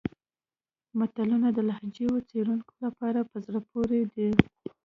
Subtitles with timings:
[0.97, 4.29] متلونه د لهجو څېړونکو لپاره په زړه پورې دي